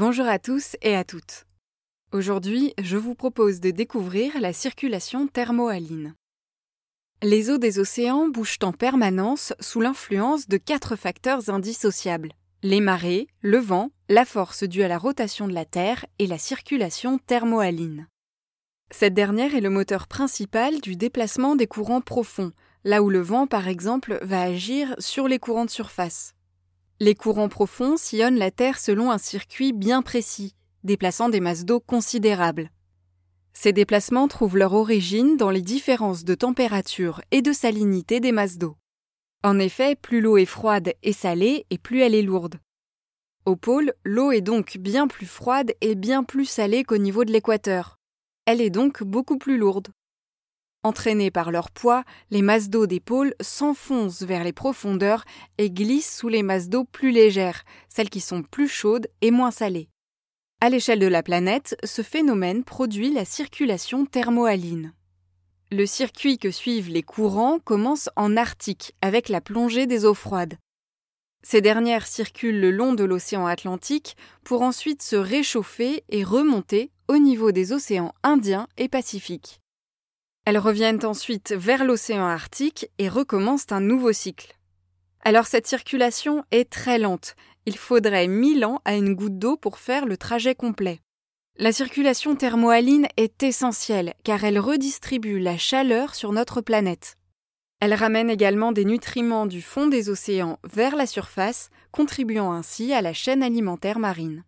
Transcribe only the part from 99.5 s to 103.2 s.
fond des océans vers la surface, contribuant ainsi à la